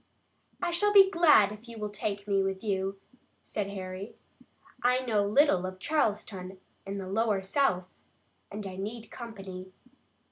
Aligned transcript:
"I 0.63 0.71
shall 0.71 0.91
be 0.91 1.11
glad 1.11 1.51
if 1.51 1.67
you 1.69 1.77
will 1.77 1.91
take 1.91 2.27
me 2.27 2.41
with 2.41 2.63
you," 2.63 2.99
said 3.43 3.67
Harry. 3.69 4.15
"I 4.81 5.01
know 5.05 5.23
little 5.27 5.63
of 5.67 5.77
Charleston 5.77 6.57
and 6.87 6.99
the 6.99 7.07
lower 7.07 7.43
South, 7.43 7.85
and 8.51 8.65
I 8.65 8.77
need 8.77 9.11
company." 9.11 9.71